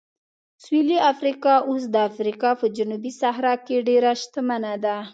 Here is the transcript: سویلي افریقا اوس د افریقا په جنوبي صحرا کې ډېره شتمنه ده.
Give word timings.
سویلي 0.63 0.97
افریقا 1.11 1.53
اوس 1.69 1.83
د 1.93 1.95
افریقا 2.09 2.49
په 2.59 2.65
جنوبي 2.77 3.11
صحرا 3.21 3.53
کې 3.65 3.85
ډېره 3.87 4.11
شتمنه 4.21 4.73
ده. 4.83 4.95